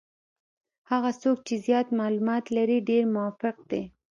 هغه 0.91 1.11
څوک 1.21 1.37
چې 1.47 1.55
زیات 1.65 1.87
معلومات 1.99 2.45
لري 2.57 2.77
ډېر 2.89 3.03
موفق 3.15 3.55
دي. 3.71 3.81